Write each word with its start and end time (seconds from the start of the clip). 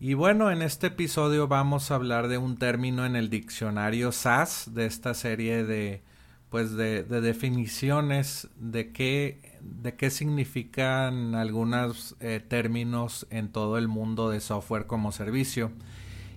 y 0.00 0.14
bueno, 0.14 0.50
en 0.50 0.62
este 0.62 0.88
episodio 0.88 1.48
vamos 1.48 1.90
a 1.90 1.96
hablar 1.96 2.28
de 2.28 2.38
un 2.38 2.56
término 2.56 3.04
en 3.04 3.16
el 3.16 3.30
diccionario 3.30 4.12
SAS, 4.12 4.74
de 4.74 4.86
esta 4.86 5.14
serie 5.14 5.64
de 5.64 6.02
pues 6.50 6.74
de, 6.76 7.02
definiciones 7.02 8.48
de 8.56 8.92
qué, 8.92 9.58
de 9.60 9.94
qué 9.94 10.10
significan 10.10 11.34
algunos 11.34 12.16
eh, 12.20 12.40
términos 12.46 13.26
en 13.30 13.50
todo 13.50 13.76
el 13.76 13.88
mundo 13.88 14.30
de 14.30 14.40
software 14.40 14.86
como 14.86 15.12
servicio. 15.12 15.70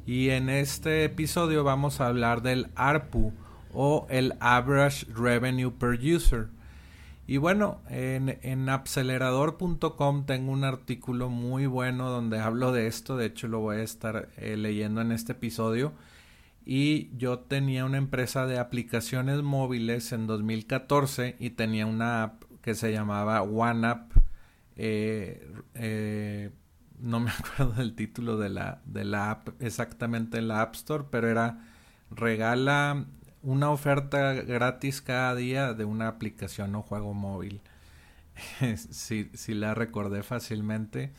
Y 0.06 0.30
en 0.30 0.50
este 0.50 1.06
episodio 1.06 1.64
vamos 1.64 2.02
a 2.02 2.08
hablar 2.08 2.42
del 2.42 2.68
ARPU 2.76 3.32
o 3.74 4.08
el 4.10 4.34
Average 4.40 5.06
Revenue 5.14 5.72
Per 5.72 5.92
User. 5.92 6.48
Y 7.32 7.38
bueno, 7.38 7.80
en, 7.88 8.40
en 8.42 8.68
acelerador.com 8.68 10.26
tengo 10.26 10.52
un 10.52 10.66
artículo 10.66 11.30
muy 11.30 11.66
bueno 11.66 12.10
donde 12.10 12.40
hablo 12.40 12.74
de 12.74 12.88
esto. 12.88 13.16
De 13.16 13.28
hecho, 13.28 13.48
lo 13.48 13.62
voy 13.62 13.78
a 13.78 13.84
estar 13.84 14.28
eh, 14.36 14.58
leyendo 14.58 15.00
en 15.00 15.14
este 15.14 15.32
episodio. 15.32 15.94
Y 16.66 17.10
yo 17.16 17.40
tenía 17.40 17.86
una 17.86 18.00
empresa 18.00 18.48
de 18.48 18.60
aplicaciones 18.60 19.44
móviles 19.44 20.12
en 20.12 20.28
2014 20.28 21.38
y 21.40 21.52
tenía 21.52 21.86
una 21.86 22.24
app 22.24 22.44
que 22.62 22.76
se 22.76 22.92
llamaba 22.92 23.42
OneApp. 23.44 24.12
Eh, 24.76 25.54
eh, 25.76 26.50
no 27.00 27.22
me 27.22 27.32
acuerdo 27.40 27.72
del 27.76 27.96
título 27.96 28.36
de 28.36 28.50
la, 28.50 28.82
de 28.84 29.06
la 29.06 29.32
app 29.32 29.48
exactamente 29.62 30.38
en 30.38 30.50
la 30.50 30.64
App 30.64 30.76
Store, 30.76 31.06
pero 31.10 31.30
era 31.30 31.66
regala 32.10 33.06
una 33.44 33.72
oferta 33.72 34.34
gratis 34.34 35.02
cada 35.02 35.36
día 35.36 35.74
de 35.74 35.86
una 35.86 36.08
aplicación 36.08 36.76
o 36.76 36.82
juego 36.82 37.14
móvil. 37.14 37.62
si, 38.92 39.30
si 39.34 39.54
la 39.54 39.74
recordé 39.74 40.24
fácilmente 40.24 41.12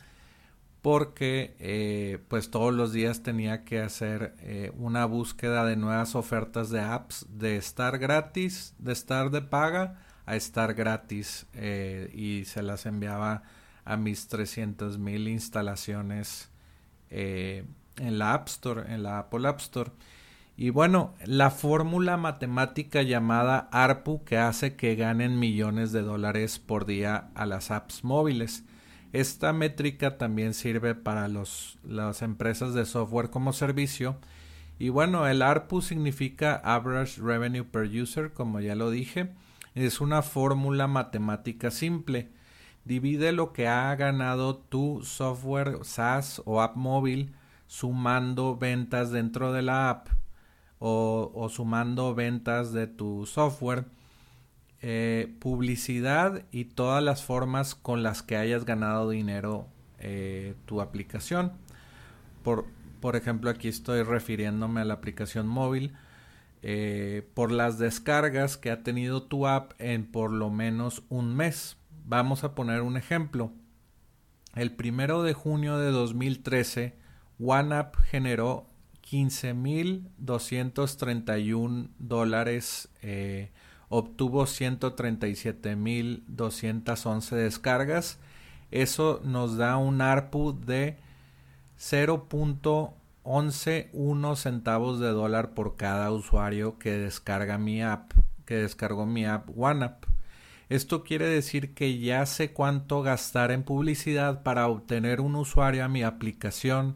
porque 0.83 1.55
eh, 1.59 2.19
pues 2.27 2.51
todos 2.51 2.73
los 2.73 2.91
días 2.91 3.23
tenía 3.23 3.63
que 3.63 3.79
hacer 3.79 4.35
eh, 4.39 4.73
una 4.75 5.05
búsqueda 5.05 5.65
de 5.65 5.77
nuevas 5.77 6.13
ofertas 6.13 6.69
de 6.69 6.81
apps 6.81 7.25
de 7.29 7.55
estar 7.55 7.99
gratis, 7.99 8.75
de 8.79 8.91
estar 8.91 9.31
de 9.31 9.41
paga 9.41 10.01
a 10.25 10.35
estar 10.35 10.73
gratis 10.73 11.45
eh, 11.53 12.11
y 12.13 12.43
se 12.43 12.61
las 12.63 12.85
enviaba 12.85 13.43
a 13.85 13.95
mis 13.95 14.27
300 14.27 14.97
mil 14.97 15.29
instalaciones 15.29 16.49
en 17.09 17.67
la 17.97 18.33
App 18.33 18.49
Store, 18.49 18.93
en 18.93 19.03
la 19.03 19.19
Apple 19.19 19.47
App 19.47 19.59
Store. 19.59 19.91
Y 20.55 20.69
bueno, 20.69 21.15
la 21.25 21.49
fórmula 21.49 22.15
matemática 22.15 23.01
llamada 23.01 23.69
ARPU 23.71 24.23
que 24.23 24.37
hace 24.37 24.75
que 24.75 24.95
ganen 24.95 25.39
millones 25.39 25.91
de 25.91 26.03
dólares 26.03 26.59
por 26.59 26.85
día 26.85 27.29
a 27.33 27.47
las 27.47 27.71
apps 27.71 28.03
móviles. 28.03 28.63
Esta 29.13 29.51
métrica 29.51 30.17
también 30.19 30.53
sirve 30.53 30.93
para 30.93 31.27
los, 31.27 31.79
las 31.83 32.21
empresas 32.21 32.75
de 32.75 32.85
software 32.85 33.31
como 33.31 33.51
servicio. 33.51 34.17
Y 34.77 34.89
bueno, 34.89 35.27
el 35.27 35.41
ARPU 35.41 35.81
significa 35.81 36.61
Average 36.63 37.19
Revenue 37.21 37.63
Per 37.63 37.85
User, 37.85 38.31
como 38.31 38.59
ya 38.59 38.75
lo 38.75 38.91
dije. 38.91 39.31
Es 39.73 40.01
una 40.01 40.21
fórmula 40.21 40.85
matemática 40.85 41.71
simple. 41.71 42.29
Divide 42.85 43.31
lo 43.31 43.53
que 43.53 43.67
ha 43.67 43.95
ganado 43.95 44.57
tu 44.57 45.01
software 45.03 45.79
SaaS 45.83 46.43
o 46.45 46.61
app 46.61 46.75
móvil 46.75 47.33
sumando 47.65 48.55
ventas 48.55 49.09
dentro 49.09 49.51
de 49.51 49.63
la 49.63 49.89
app 49.89 50.09
o, 50.85 51.47
sumando 51.49 52.13
ventas 52.13 52.73
de 52.73 52.87
tu 52.87 53.25
software, 53.25 53.85
eh, 54.81 55.33
publicidad 55.39 56.43
y 56.51 56.65
todas 56.65 57.01
las 57.01 57.23
formas 57.23 57.73
con 57.73 58.03
las 58.03 58.21
que 58.21 58.35
hayas 58.35 58.65
ganado 58.65 59.09
dinero 59.09 59.67
eh, 59.99 60.55
tu 60.65 60.81
aplicación. 60.81 61.53
Por, 62.43 62.65
por, 62.99 63.15
ejemplo, 63.15 63.49
aquí 63.49 63.69
estoy 63.69 64.03
refiriéndome 64.03 64.81
a 64.81 64.85
la 64.85 64.95
aplicación 64.95 65.47
móvil. 65.47 65.93
Eh, 66.63 67.29
por 67.33 67.51
las 67.51 67.77
descargas 67.77 68.57
que 68.57 68.69
ha 68.69 68.83
tenido 68.83 69.23
tu 69.23 69.47
app 69.47 69.71
en 69.79 70.05
por 70.05 70.31
lo 70.31 70.49
menos 70.49 71.03
un 71.07 71.33
mes. 71.33 71.77
Vamos 72.05 72.43
a 72.43 72.55
poner 72.55 72.81
un 72.81 72.97
ejemplo. 72.97 73.53
El 74.53 74.73
primero 74.73 75.23
de 75.23 75.33
junio 75.33 75.77
de 75.77 75.91
2013, 75.91 76.97
OneApp 77.39 77.95
generó 78.01 78.67
15.231 79.13 81.89
dólares. 81.99 82.89
Eh, 83.03 83.51
obtuvo 83.89 84.45
137.211 84.45 87.35
descargas. 87.35 88.17
Eso 88.71 89.21
nos 89.23 89.57
da 89.57 89.77
un 89.77 90.01
ARPU 90.01 90.59
de 90.59 90.97
0.111 91.77 94.35
centavos 94.35 94.99
de 94.99 95.09
dólar 95.09 95.53
por 95.53 95.75
cada 95.75 96.11
usuario 96.11 96.79
que 96.79 96.97
descarga 96.97 97.59
mi 97.59 97.83
app, 97.83 98.13
que 98.45 98.55
descargó 98.55 99.05
mi 99.05 99.25
app 99.25 99.47
OneApp. 99.55 100.05
Esto 100.69 101.03
quiere 101.03 101.27
decir 101.27 101.75
que 101.75 101.99
ya 101.99 102.25
sé 102.25 102.51
cuánto 102.51 103.03
gastar 103.03 103.51
en 103.51 103.61
publicidad 103.61 104.41
para 104.41 104.67
obtener 104.67 105.21
un 105.21 105.35
usuario 105.35 105.85
a 105.85 105.87
mi 105.87 106.01
aplicación 106.01 106.95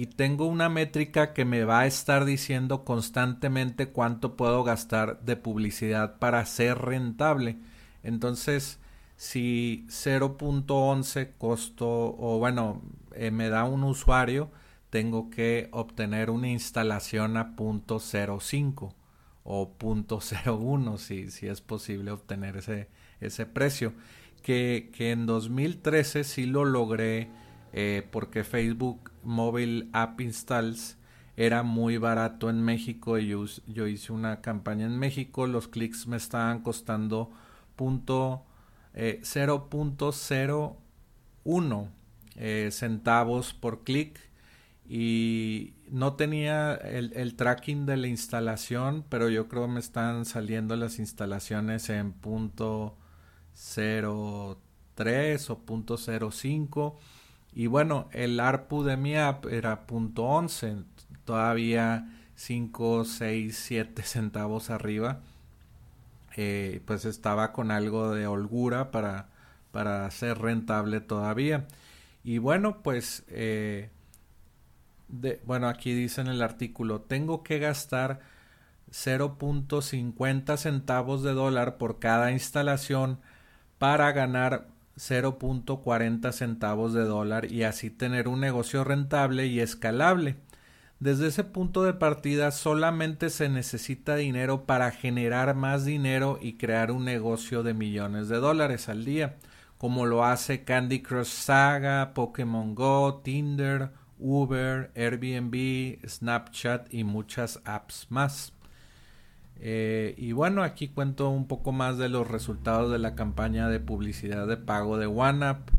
y 0.00 0.06
tengo 0.06 0.46
una 0.46 0.68
métrica 0.68 1.34
que 1.34 1.44
me 1.44 1.64
va 1.64 1.80
a 1.80 1.86
estar 1.86 2.24
diciendo 2.24 2.84
constantemente 2.84 3.88
cuánto 3.88 4.36
puedo 4.36 4.62
gastar 4.62 5.20
de 5.22 5.34
publicidad 5.34 6.20
para 6.20 6.46
ser 6.46 6.78
rentable. 6.78 7.58
Entonces, 8.04 8.78
si 9.16 9.86
0.11 9.88 11.32
costo 11.36 11.88
o 12.16 12.38
bueno, 12.38 12.80
eh, 13.12 13.32
me 13.32 13.48
da 13.48 13.64
un 13.64 13.82
usuario, 13.82 14.52
tengo 14.88 15.30
que 15.30 15.68
obtener 15.72 16.30
una 16.30 16.48
instalación 16.48 17.36
a 17.36 17.56
.05 17.56 18.94
o 19.42 19.76
.01 19.80 20.98
si, 20.98 21.28
si 21.32 21.48
es 21.48 21.60
posible 21.60 22.12
obtener 22.12 22.56
ese, 22.56 23.46
precio. 23.46 23.94
Que, 24.44 24.92
que 24.94 25.10
en 25.10 25.26
2013 25.26 26.22
sí 26.22 26.46
lo 26.46 26.64
logré 26.64 27.28
eh, 27.72 28.06
porque 28.10 28.44
Facebook 28.44 29.10
Mobile 29.22 29.88
App 29.92 30.20
Installs 30.20 30.98
era 31.36 31.62
muy 31.62 31.98
barato 31.98 32.50
en 32.50 32.60
México. 32.62 33.16
Y 33.18 33.28
yo, 33.28 33.46
hice 33.86 34.12
una 34.12 34.40
campaña 34.40 34.86
en 34.86 34.98
México, 34.98 35.46
los 35.46 35.68
clics 35.68 36.08
me 36.08 36.16
estaban 36.16 36.62
costando 36.62 37.30
punto, 37.76 38.44
0.01 38.94 41.88
eh, 42.34 42.36
eh, 42.36 42.70
centavos 42.72 43.54
por 43.54 43.84
clic. 43.84 44.18
Y 44.88 45.74
no 45.90 46.14
tenía 46.14 46.74
el, 46.74 47.36
tracking 47.36 47.86
de 47.86 47.96
la 47.98 48.08
instalación, 48.08 49.04
pero 49.08 49.28
yo 49.28 49.46
creo 49.46 49.68
me 49.68 49.78
están 49.80 50.24
saliendo 50.24 50.74
las 50.76 50.98
instalaciones 50.98 51.90
en 51.90 52.12
punto 52.12 52.96
03 53.54 55.50
o 55.50 55.58
punto 55.58 55.98
05 55.98 56.98
y 57.54 57.66
bueno, 57.66 58.08
el 58.12 58.38
ARPU 58.40 58.84
de 58.84 58.96
mi 58.96 59.16
app 59.16 59.46
era 59.46 59.86
punto 59.86 60.24
11, 60.24 60.84
todavía 61.24 62.08
5, 62.36 63.04
6, 63.04 63.56
7 63.56 64.02
centavos 64.02 64.70
arriba. 64.70 65.20
Eh, 66.36 66.82
pues 66.84 67.04
estaba 67.04 67.52
con 67.52 67.72
algo 67.72 68.12
de 68.14 68.28
holgura 68.28 68.92
para, 68.92 69.28
para 69.72 70.08
ser 70.10 70.38
rentable 70.38 71.00
todavía. 71.00 71.66
Y 72.22 72.38
bueno, 72.38 72.82
pues 72.82 73.24
eh, 73.28 73.90
bueno, 75.44 75.68
aquí 75.68 75.92
dice 75.94 76.20
en 76.20 76.28
el 76.28 76.42
artículo, 76.42 77.00
tengo 77.00 77.42
que 77.42 77.58
gastar 77.58 78.20
0.50 78.90 80.56
centavos 80.56 81.22
de 81.22 81.32
dólar 81.32 81.76
por 81.78 81.98
cada 81.98 82.32
instalación 82.32 83.18
para 83.78 84.12
ganar 84.12 84.68
0.40 84.98 86.32
centavos 86.32 86.92
de 86.92 87.04
dólar 87.04 87.50
y 87.50 87.62
así 87.62 87.88
tener 87.90 88.28
un 88.28 88.40
negocio 88.40 88.84
rentable 88.84 89.46
y 89.46 89.60
escalable. 89.60 90.36
Desde 91.00 91.28
ese 91.28 91.44
punto 91.44 91.84
de 91.84 91.94
partida 91.94 92.50
solamente 92.50 93.30
se 93.30 93.48
necesita 93.48 94.16
dinero 94.16 94.66
para 94.66 94.90
generar 94.90 95.54
más 95.54 95.84
dinero 95.84 96.40
y 96.42 96.54
crear 96.54 96.90
un 96.90 97.04
negocio 97.04 97.62
de 97.62 97.72
millones 97.72 98.28
de 98.28 98.38
dólares 98.38 98.88
al 98.88 99.04
día, 99.04 99.36
como 99.78 100.06
lo 100.06 100.24
hace 100.24 100.64
Candy 100.64 101.00
Crush 101.00 101.28
Saga, 101.28 102.12
Pokémon 102.14 102.74
Go, 102.74 103.20
Tinder, 103.22 103.92
Uber, 104.18 104.90
Airbnb, 104.96 106.04
Snapchat 106.04 106.92
y 106.92 107.04
muchas 107.04 107.60
apps 107.64 108.08
más. 108.10 108.57
Eh, 109.60 110.14
y 110.16 110.32
bueno, 110.32 110.62
aquí 110.62 110.88
cuento 110.88 111.30
un 111.30 111.46
poco 111.46 111.72
más 111.72 111.98
de 111.98 112.08
los 112.08 112.28
resultados 112.28 112.92
de 112.92 112.98
la 112.98 113.14
campaña 113.14 113.68
de 113.68 113.80
publicidad 113.80 114.46
de 114.46 114.56
pago 114.56 114.98
de 114.98 115.06
OneUp. 115.06 115.70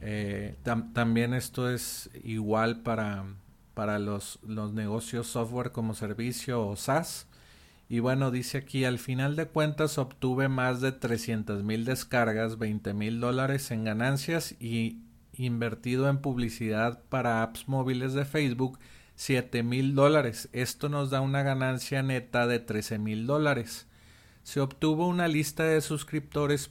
Eh, 0.00 0.56
también 0.92 1.34
esto 1.34 1.70
es 1.70 2.10
igual 2.22 2.82
para, 2.82 3.24
para 3.74 3.98
los, 3.98 4.38
los 4.46 4.72
negocios 4.72 5.26
software 5.26 5.72
como 5.72 5.94
servicio 5.94 6.66
o 6.66 6.76
SaaS. 6.76 7.26
Y 7.88 8.00
bueno, 8.00 8.30
dice 8.30 8.58
aquí, 8.58 8.84
al 8.84 8.98
final 8.98 9.36
de 9.36 9.46
cuentas 9.46 9.98
obtuve 9.98 10.48
más 10.48 10.80
de 10.80 10.92
300 10.92 11.62
mil 11.62 11.84
descargas, 11.84 12.58
20 12.58 12.94
mil 12.94 13.20
dólares 13.20 13.70
en 13.70 13.84
ganancias 13.84 14.56
y 14.60 15.02
invertido 15.34 16.08
en 16.08 16.18
publicidad 16.18 17.02
para 17.08 17.42
apps 17.42 17.68
móviles 17.68 18.12
de 18.14 18.24
Facebook 18.24 18.78
7 19.16 19.62
mil 19.62 19.94
dólares. 19.94 20.48
Esto 20.52 20.88
nos 20.88 21.10
da 21.10 21.20
una 21.20 21.42
ganancia 21.42 22.02
neta 22.02 22.46
de 22.46 22.60
13 22.60 22.98
mil 22.98 23.26
dólares. 23.26 23.86
Se 24.42 24.60
obtuvo 24.60 25.08
una 25.08 25.26
lista 25.26 25.64
de 25.64 25.80
suscriptores 25.80 26.70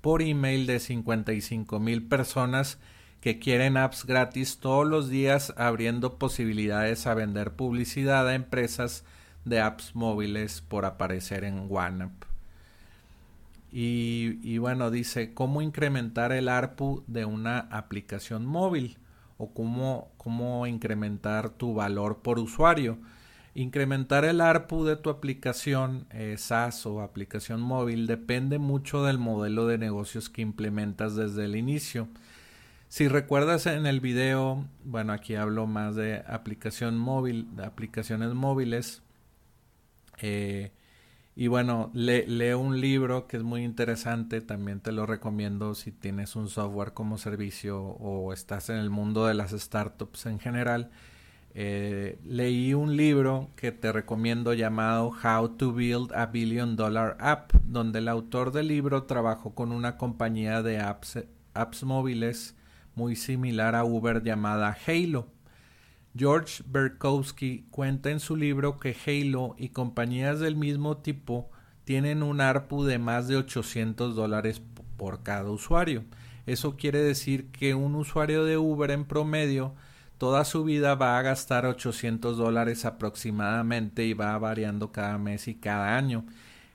por 0.00 0.20
email 0.20 0.66
de 0.66 0.80
55 0.80 1.78
mil 1.78 2.06
personas 2.06 2.78
que 3.20 3.38
quieren 3.38 3.76
apps 3.76 4.04
gratis 4.04 4.58
todos 4.58 4.86
los 4.86 5.08
días 5.08 5.54
abriendo 5.56 6.18
posibilidades 6.18 7.06
a 7.06 7.14
vender 7.14 7.52
publicidad 7.52 8.28
a 8.28 8.34
empresas 8.34 9.04
de 9.44 9.60
apps 9.60 9.94
móviles 9.94 10.60
por 10.60 10.84
aparecer 10.84 11.44
en 11.44 11.68
OneUp. 11.70 12.24
Y, 13.70 14.40
y, 14.42 14.58
bueno, 14.58 14.90
dice 14.90 15.32
cómo 15.32 15.62
incrementar 15.62 16.32
el 16.32 16.48
ARPU 16.48 17.04
de 17.06 17.24
una 17.24 17.58
aplicación 17.58 18.44
móvil 18.44 18.98
o 19.42 19.52
cómo, 19.52 20.12
cómo 20.18 20.68
incrementar 20.68 21.50
tu 21.50 21.74
valor 21.74 22.18
por 22.22 22.38
usuario. 22.38 22.98
Incrementar 23.54 24.24
el 24.24 24.40
ARPU 24.40 24.84
de 24.84 24.94
tu 24.94 25.10
aplicación 25.10 26.06
eh, 26.10 26.36
SaaS 26.38 26.86
o 26.86 27.02
aplicación 27.02 27.60
móvil 27.60 28.06
depende 28.06 28.58
mucho 28.58 29.04
del 29.04 29.18
modelo 29.18 29.66
de 29.66 29.78
negocios 29.78 30.30
que 30.30 30.42
implementas 30.42 31.16
desde 31.16 31.44
el 31.44 31.56
inicio. 31.56 32.06
Si 32.88 33.08
recuerdas 33.08 33.66
en 33.66 33.84
el 33.84 33.98
video, 33.98 34.64
bueno, 34.84 35.12
aquí 35.12 35.34
hablo 35.34 35.66
más 35.66 35.96
de 35.96 36.22
aplicación 36.28 36.96
móvil, 36.96 37.48
de 37.56 37.64
aplicaciones 37.64 38.34
móviles. 38.34 39.02
Eh, 40.20 40.70
y 41.34 41.46
bueno, 41.46 41.90
lee 41.94 42.52
un 42.52 42.80
libro 42.80 43.26
que 43.26 43.38
es 43.38 43.42
muy 43.42 43.64
interesante, 43.64 44.42
también 44.42 44.80
te 44.80 44.92
lo 44.92 45.06
recomiendo 45.06 45.74
si 45.74 45.90
tienes 45.90 46.36
un 46.36 46.48
software 46.48 46.92
como 46.92 47.16
servicio 47.16 47.80
o 47.80 48.32
estás 48.34 48.68
en 48.68 48.76
el 48.76 48.90
mundo 48.90 49.26
de 49.26 49.34
las 49.34 49.52
startups 49.52 50.26
en 50.26 50.38
general. 50.38 50.90
Eh, 51.54 52.18
leí 52.24 52.72
un 52.74 52.96
libro 52.96 53.50
que 53.56 53.72
te 53.72 53.92
recomiendo 53.92 54.54
llamado 54.54 55.10
How 55.22 55.50
to 55.50 55.72
Build 55.72 56.12
a 56.14 56.26
Billion 56.26 56.76
Dollar 56.76 57.16
App, 57.20 57.52
donde 57.64 58.00
el 58.00 58.08
autor 58.08 58.52
del 58.52 58.68
libro 58.68 59.04
trabajó 59.04 59.54
con 59.54 59.72
una 59.72 59.96
compañía 59.96 60.62
de 60.62 60.80
apps, 60.80 61.18
apps 61.54 61.84
móviles 61.84 62.56
muy 62.94 63.16
similar 63.16 63.74
a 63.74 63.84
Uber 63.84 64.22
llamada 64.22 64.76
Halo. 64.86 65.28
George 66.14 66.62
Berkowski 66.66 67.64
cuenta 67.70 68.10
en 68.10 68.20
su 68.20 68.36
libro 68.36 68.78
que 68.78 68.94
Halo 69.06 69.54
y 69.56 69.70
compañías 69.70 70.40
del 70.40 70.56
mismo 70.56 70.98
tipo 70.98 71.50
tienen 71.84 72.22
un 72.22 72.42
ARPU 72.42 72.84
de 72.84 72.98
más 72.98 73.28
de 73.28 73.36
800 73.36 74.14
dólares 74.14 74.60
por 74.98 75.22
cada 75.22 75.50
usuario. 75.50 76.04
Eso 76.44 76.76
quiere 76.76 77.02
decir 77.02 77.46
que 77.50 77.74
un 77.74 77.94
usuario 77.94 78.44
de 78.44 78.58
Uber 78.58 78.90
en 78.90 79.06
promedio 79.06 79.74
toda 80.18 80.44
su 80.44 80.64
vida 80.64 80.94
va 80.94 81.18
a 81.18 81.22
gastar 81.22 81.64
800 81.64 82.36
dólares 82.36 82.84
aproximadamente 82.84 84.04
y 84.04 84.12
va 84.12 84.38
variando 84.38 84.92
cada 84.92 85.16
mes 85.18 85.48
y 85.48 85.54
cada 85.54 85.96
año. 85.96 86.26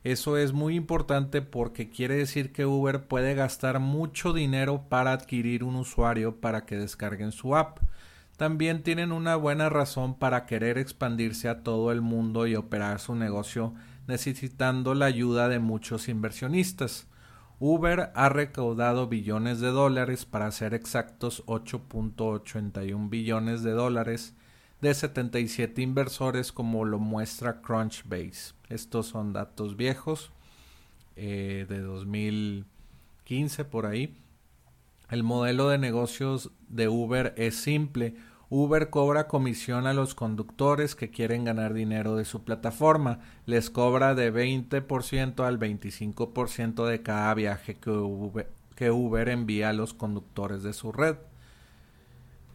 Eso 0.04 0.38
es 0.38 0.52
muy 0.52 0.76
importante 0.76 1.42
porque 1.42 1.90
quiere 1.90 2.16
decir 2.16 2.52
que 2.52 2.66
Uber 2.66 3.04
puede 3.08 3.36
gastar 3.36 3.80
mucho 3.80 4.34
dinero 4.34 4.86
para 4.90 5.12
adquirir 5.12 5.64
un 5.64 5.76
usuario 5.76 6.42
para 6.42 6.66
que 6.66 6.78
descarguen 6.78 7.32
su 7.32 7.56
app 7.56 7.80
también 8.38 8.84
tienen 8.84 9.12
una 9.12 9.36
buena 9.36 9.68
razón 9.70 10.18
para 10.18 10.46
querer 10.46 10.78
expandirse 10.78 11.50
a 11.50 11.64
todo 11.64 11.92
el 11.92 12.02
mundo 12.02 12.46
y 12.46 12.56
operar 12.56 13.00
su 13.00 13.16
negocio 13.16 13.74
necesitando 14.08 14.94
la 14.94 15.08
ayuda 15.08 15.50
de 15.50 15.60
muchos 15.60 16.08
inversionistas. 16.08 17.08
Uber 17.60 18.12
ha 18.14 18.30
recaudado 18.30 19.08
billones 19.08 19.60
de 19.60 19.70
dólares, 19.70 20.26
para 20.26 20.52
ser 20.52 20.76
exactos 20.76 21.44
8.81 21.48 23.10
billones 23.10 23.64
de 23.64 23.72
dólares, 23.72 24.36
de 24.82 24.94
77 24.94 25.82
inversores 25.82 26.52
como 26.52 26.86
lo 26.86 27.00
muestra 27.00 27.62
Crunchbase. 27.62 28.54
Estos 28.70 29.08
son 29.08 29.34
datos 29.34 29.76
viejos 29.76 30.32
eh, 31.16 31.66
de 31.68 31.80
2015 31.82 33.66
por 33.66 33.88
ahí. 33.88 34.16
El 35.10 35.24
modelo 35.24 35.70
de 35.70 35.78
negocios 35.78 36.52
de 36.68 36.90
Uber 36.90 37.34
es 37.38 37.56
simple. 37.56 38.16
Uber 38.50 38.90
cobra 38.90 39.28
comisión 39.28 39.88
a 39.88 39.94
los 39.94 40.16
conductores 40.16 40.96
que 40.96 41.10
quieren 41.10 41.46
ganar 41.46 41.74
dinero 41.74 42.16
de 42.18 42.26
su 42.26 42.44
plataforma. 42.44 43.20
Les 43.46 43.70
cobra 43.70 44.16
de 44.16 44.34
20% 44.34 45.46
al 45.46 45.60
25% 45.60 46.86
de 46.86 47.02
cada 47.02 47.34
viaje 47.34 47.76
que 47.76 47.90
Uber, 47.90 49.30
envía 49.30 49.70
a 49.70 49.74
los 49.74 49.94
conductores 49.94 50.64
de 50.64 50.74
su 50.74 50.92
red. 50.92 51.16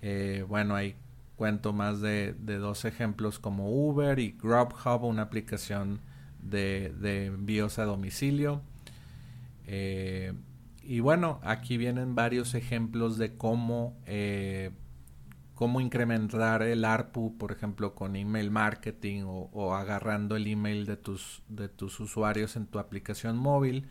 Eh, 0.02 0.44
bueno, 0.46 0.74
ahí 0.74 0.94
cuento 1.36 1.72
más 1.72 2.00
de, 2.00 2.34
dos 2.34 2.84
ejemplos 2.84 3.38
como 3.38 3.70
Uber 3.70 4.18
y 4.18 4.32
Grubhub, 4.32 5.04
una 5.04 5.22
aplicación 5.22 6.00
de, 6.42 7.26
envíos 7.26 7.78
a 7.78 7.84
domicilio. 7.84 8.60
Eh, 9.66 10.32
y 10.84 11.00
bueno, 11.00 11.40
aquí 11.42 11.76
vienen 11.76 12.14
varios 12.14 12.54
ejemplos 12.54 13.16
de 13.18 13.36
cómo, 13.36 13.96
eh, 14.06 14.70
cómo 15.54 15.80
incrementar 15.80 16.62
el 16.62 16.84
ARPU, 16.84 17.36
por 17.38 17.52
ejemplo, 17.52 17.94
con 17.94 18.16
email 18.16 18.50
marketing 18.50 19.22
o, 19.26 19.74
agarrando 19.74 20.36
el 20.36 20.46
email 20.46 20.86
de 20.86 20.96
tus, 20.96 21.42
de 21.48 21.68
tus 21.68 22.00
usuarios 22.00 22.56
en 22.56 22.66
tu 22.66 22.78
aplicación 22.78 23.36
móvil. 23.36 23.86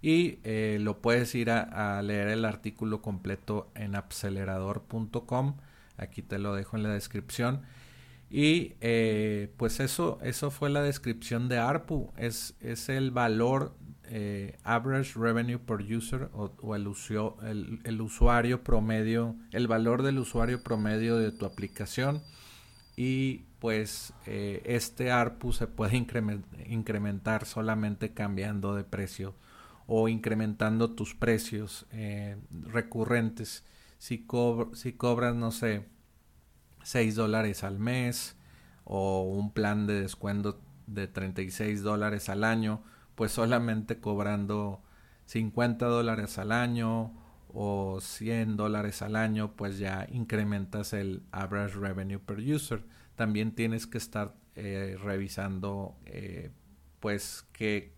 Y 0.00 0.38
eh, 0.42 0.78
lo 0.80 1.00
puedes 1.00 1.34
ir 1.34 1.50
a, 1.50 2.02
leer 2.02 2.28
el 2.28 2.44
artículo 2.44 3.02
completo 3.02 3.70
en 3.74 3.94
acelerador.com. 3.94 5.56
Aquí 5.96 6.22
te 6.22 6.38
lo 6.38 6.54
dejo 6.54 6.76
en 6.76 6.82
la 6.82 6.90
descripción. 6.90 7.62
Y 8.30 8.74
eh, 8.80 9.52
pues 9.56 9.78
eso, 9.78 10.18
eso 10.22 10.50
fue 10.50 10.70
la 10.70 10.82
descripción 10.82 11.48
de 11.48 11.58
ARPU. 11.58 12.12
Es, 12.16 12.54
es 12.60 12.88
el 12.88 13.10
valor 13.10 13.76
eh, 14.14 14.58
average 14.62 15.18
revenue 15.18 15.58
per 15.58 15.80
user 15.80 16.28
o, 16.34 16.76
el, 16.76 16.86
usuario 18.02 18.62
promedio, 18.62 19.36
el 19.52 19.66
valor 19.68 20.02
del 20.02 20.18
usuario 20.18 20.62
promedio 20.62 21.16
de 21.16 21.32
tu 21.32 21.46
aplicación 21.46 22.22
y 22.94 23.46
pues 23.58 24.12
eh, 24.26 24.60
este 24.66 25.10
ARPU 25.10 25.54
se 25.54 25.66
puede 25.66 25.96
incrementar 25.96 27.46
solamente 27.46 28.12
cambiando 28.12 28.74
de 28.74 28.84
precio 28.84 29.34
o 29.86 30.10
incrementando 30.10 30.90
tus 30.90 31.14
precios 31.14 31.86
eh, 31.90 32.36
recurrentes. 32.50 33.64
Si, 33.96 34.26
si 34.74 34.92
cobras, 34.92 35.34
no 35.34 35.52
sé, 35.52 35.86
6 36.82 37.14
dólares 37.14 37.64
al 37.64 37.78
mes 37.78 38.36
o 38.84 39.22
un 39.22 39.54
plan 39.54 39.86
de 39.86 40.02
descuento 40.02 40.60
de 40.86 41.08
36 41.08 41.80
dólares 41.82 42.28
al 42.28 42.44
año, 42.44 42.82
pues 43.14 43.32
solamente 43.32 44.00
cobrando 44.00 44.82
50 45.26 45.86
dólares 45.86 46.38
al 46.38 46.52
año 46.52 47.12
o 47.48 48.00
100 48.00 48.56
dólares 48.56 49.02
al 49.02 49.16
año, 49.16 49.54
pues 49.56 49.78
ya 49.78 50.06
incrementas 50.10 50.92
el 50.92 51.22
average 51.32 51.78
revenue 51.78 52.18
per 52.18 52.38
user. 52.38 52.84
También 53.14 53.54
tienes 53.54 53.86
que 53.86 53.98
estar 53.98 54.34
eh, 54.54 54.96
revisando, 55.02 55.96
eh, 56.06 56.50
pues 57.00 57.46
que, 57.52 57.94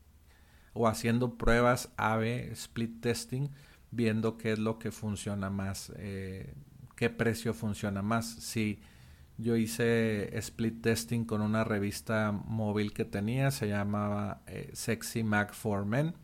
o 0.72 0.88
haciendo 0.88 1.36
pruebas 1.38 1.92
AB, 1.96 2.50
split 2.52 3.00
testing, 3.00 3.48
viendo 3.90 4.36
qué 4.38 4.52
es 4.52 4.58
lo 4.58 4.78
que 4.78 4.90
funciona 4.90 5.50
más, 5.50 5.92
eh, 5.96 6.54
qué 6.96 7.10
precio 7.10 7.54
funciona 7.54 8.02
más. 8.02 8.28
Si 8.28 8.80
yo 9.38 9.56
hice 9.56 10.36
split 10.38 10.82
testing 10.82 11.24
con 11.24 11.40
una 11.42 11.64
revista 11.64 12.32
móvil 12.32 12.92
que 12.92 13.04
tenía, 13.04 13.50
se 13.50 13.68
llamaba 13.68 14.42
Sexy 14.72 15.24
Mac 15.24 15.54
for 15.54 15.84
Men 15.84 16.14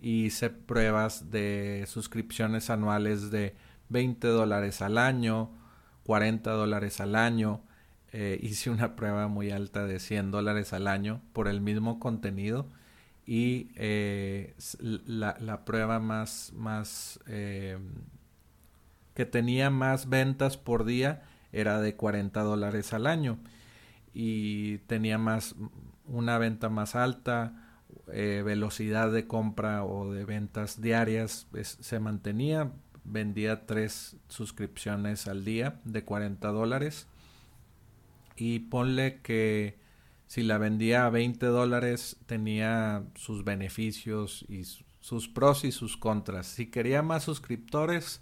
y 0.00 0.26
hice 0.26 0.50
pruebas 0.50 1.30
de 1.30 1.84
suscripciones 1.86 2.70
anuales 2.70 3.30
de 3.30 3.54
20 3.88 4.28
dólares 4.28 4.82
al 4.82 4.98
año, 4.98 5.50
40 6.04 6.50
dólares 6.52 7.00
al 7.00 7.16
año. 7.16 7.62
Eh, 8.12 8.38
hice 8.42 8.70
una 8.70 8.96
prueba 8.96 9.28
muy 9.28 9.50
alta 9.50 9.84
de 9.84 10.00
100 10.00 10.30
dólares 10.30 10.72
al 10.72 10.86
año 10.86 11.20
por 11.32 11.46
el 11.46 11.60
mismo 11.60 12.00
contenido 12.00 12.70
y 13.26 13.70
eh, 13.74 14.54
la, 14.80 15.64
prueba 15.66 15.98
más, 15.98 16.52
más 16.54 17.20
eh, 17.26 17.76
que 19.12 19.26
tenía 19.26 19.68
más 19.68 20.08
ventas 20.08 20.56
por 20.56 20.86
día 20.86 21.22
era 21.52 21.80
de 21.80 21.96
40 21.96 22.42
dólares 22.42 22.92
al 22.92 23.06
año 23.06 23.38
y 24.14 24.78
tenía 24.78 25.18
más 25.18 25.54
una 26.06 26.38
venta 26.38 26.68
más 26.68 26.94
alta 26.94 27.68
eh, 28.12 28.42
velocidad 28.44 29.12
de 29.12 29.26
compra 29.26 29.84
o 29.84 30.12
de 30.12 30.24
ventas 30.24 30.80
diarias 30.80 31.46
se 31.62 32.00
mantenía. 32.00 32.72
Vendía 33.04 33.66
tres 33.66 34.16
suscripciones 34.28 35.28
al 35.28 35.44
día 35.44 35.80
de 35.84 36.04
40 36.04 36.48
dólares. 36.48 37.06
Y 38.36 38.60
ponle 38.60 39.20
que 39.22 39.78
si 40.26 40.42
la 40.42 40.58
vendía 40.58 41.06
a 41.06 41.10
20 41.10 41.46
dólares 41.46 42.16
tenía 42.26 43.04
sus 43.14 43.44
beneficios 43.44 44.44
y 44.48 44.64
sus 45.00 45.28
pros 45.28 45.64
y 45.64 45.72
sus 45.72 45.96
contras. 45.96 46.46
Si 46.46 46.66
quería 46.66 47.02
más 47.02 47.24
suscriptores, 47.24 48.20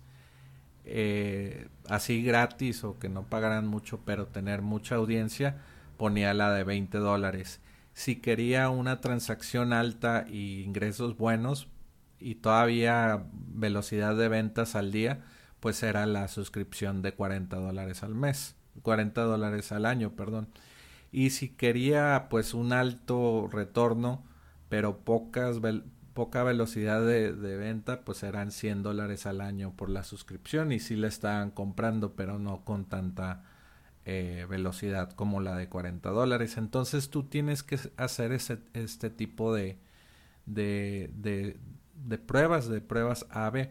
eh, 0.87 1.69
así 1.89 2.23
gratis 2.23 2.85
o 2.85 2.99
que 2.99 3.09
no 3.09 3.25
pagaran 3.25 3.67
mucho, 3.67 4.01
pero 4.05 4.27
tener 4.27 4.63
mucha 4.63 4.95
audiencia, 4.97 5.59
ponía 5.97 6.35
la 6.35 6.53
de 6.53 6.65
20 6.65 6.99
dólares 6.99 7.61
si 7.97 8.17
quería 8.17 8.69
una 8.69 9.01
transacción 9.01 9.73
alta 9.73 10.27
y 10.29 10.61
ingresos 10.61 11.17
buenos 11.17 11.67
y 12.21 12.35
todavía 12.35 13.25
velocidad 13.33 14.15
de 14.15 14.29
ventas 14.29 14.77
al 14.77 14.93
día, 14.93 15.25
pues 15.61 15.83
era 15.83 16.05
la 16.05 16.29
suscripción 16.29 17.01
de 17.01 17.15
40 17.15 17.57
dólares 17.57 18.03
al 18.03 18.15
mes, 18.15 18.55
40 18.83 19.23
dólares 19.23 19.73
al 19.73 19.87
año, 19.87 20.11
perdón. 20.11 20.49
Y 21.11 21.31
si 21.31 21.49
quería 21.49 22.27
pues 22.29 22.53
un 22.53 22.75
alto 22.75 23.49
retorno, 23.51 24.23
pero 24.69 24.99
pocas 24.99 25.63
poca 26.17 26.43
velocidad 26.43 27.07
de, 27.07 27.33
de, 27.33 27.57
venta, 27.57 28.01
pues 28.01 28.25
eran 28.25 28.51
100 28.51 28.83
dólares 28.83 29.27
al 29.27 29.41
año 29.41 29.75
por 29.77 29.91
la 29.91 30.03
suscripción 30.03 30.73
y 30.73 30.81
sí 30.81 30.97
la 30.97 31.07
estaban 31.07 31.53
comprando, 31.53 32.17
pero 32.17 32.41
no 32.41 32.65
con 32.65 32.87
tanta 32.87 33.45
eh, 34.09 34.47
velocidad 34.49 35.11
como 35.13 35.41
la 35.41 35.57
de 35.57 35.69
40 35.69 36.11
dólares. 36.11 36.59
Entonces 36.59 37.11
tú 37.11 37.25
tienes 37.25 37.65
que 37.65 37.77
hacer 37.97 38.31
ese, 38.31 38.61
este 38.73 39.11
tipo 39.11 39.53
de, 39.53 39.79
de, 40.47 41.11
de, 41.13 42.19
pruebas, 42.19 42.69
de 42.69 42.81
pruebas 42.81 43.27
AB. 43.31 43.71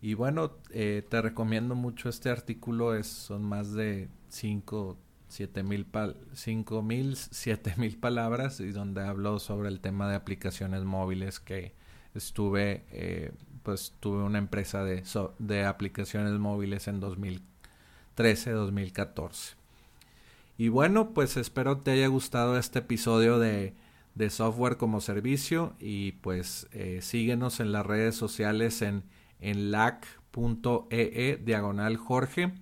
Y 0.00 0.14
bueno, 0.14 0.52
eh, 0.70 1.06
te 1.08 1.20
recomiendo 1.20 1.74
mucho 1.74 2.08
este 2.08 2.30
artículo, 2.30 2.94
es, 2.94 3.06
son 3.06 3.44
más 3.44 3.74
de 3.74 4.08
5, 4.30 4.96
7 5.34 5.62
mil, 5.62 5.86
5 6.32 6.82
mil, 6.82 7.16
7 7.16 7.74
mil 7.76 7.96
palabras 7.98 8.60
y 8.60 8.70
donde 8.70 9.02
hablo 9.02 9.38
sobre 9.38 9.68
el 9.68 9.80
tema 9.80 10.08
de 10.08 10.16
aplicaciones 10.16 10.84
móviles 10.84 11.40
que 11.40 11.74
estuve, 12.14 12.84
eh, 12.92 13.32
pues 13.62 13.94
tuve 14.00 14.22
una 14.22 14.38
empresa 14.38 14.84
de, 14.84 15.02
de 15.38 15.64
aplicaciones 15.64 16.32
móviles 16.38 16.88
en 16.88 17.00
2014 17.00 17.54
2013-2014. 18.16 19.54
Y 20.56 20.68
bueno, 20.68 21.10
pues 21.10 21.36
espero 21.36 21.78
te 21.78 21.92
haya 21.92 22.06
gustado 22.06 22.56
este 22.58 22.80
episodio 22.80 23.38
de, 23.38 23.74
de 24.14 24.30
software 24.30 24.76
como 24.76 25.00
servicio 25.00 25.74
y 25.80 26.12
pues 26.12 26.68
eh, 26.72 27.00
síguenos 27.02 27.58
en 27.60 27.72
las 27.72 27.84
redes 27.84 28.14
sociales 28.14 28.80
en, 28.82 29.02
en 29.40 29.72
lac.ee 29.72 30.84
e 30.90 31.40
diagonal 31.44 31.96
Jorge 31.96 32.52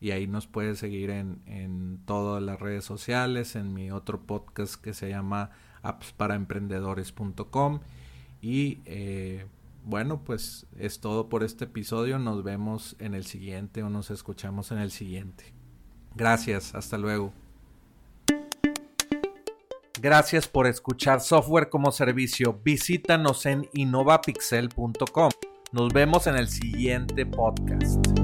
y 0.00 0.10
ahí 0.10 0.26
nos 0.26 0.46
puedes 0.46 0.78
seguir 0.78 1.10
en, 1.10 1.42
en 1.46 1.98
todas 2.04 2.42
las 2.42 2.60
redes 2.60 2.84
sociales, 2.84 3.56
en 3.56 3.72
mi 3.72 3.90
otro 3.90 4.20
podcast 4.22 4.74
que 4.74 4.94
se 4.94 5.08
llama 5.08 5.50
appsparaemprendedores.com 5.82 7.80
y 8.40 8.80
eh, 8.84 9.46
bueno, 9.84 10.22
pues 10.22 10.66
es 10.78 11.00
todo 11.00 11.28
por 11.28 11.44
este 11.44 11.64
episodio. 11.64 12.18
Nos 12.18 12.42
vemos 12.42 12.96
en 12.98 13.14
el 13.14 13.24
siguiente 13.24 13.82
o 13.82 13.88
nos 13.88 14.10
escuchamos 14.10 14.70
en 14.72 14.78
el 14.78 14.90
siguiente. 14.90 15.52
Gracias, 16.14 16.74
hasta 16.74 16.98
luego. 16.98 17.32
Gracias 20.00 20.46
por 20.48 20.66
escuchar 20.66 21.22
Software 21.22 21.70
como 21.70 21.90
Servicio. 21.90 22.60
Visítanos 22.62 23.46
en 23.46 23.68
innovapixel.com. 23.72 25.30
Nos 25.72 25.92
vemos 25.92 26.26
en 26.26 26.36
el 26.36 26.48
siguiente 26.48 27.24
podcast. 27.24 28.23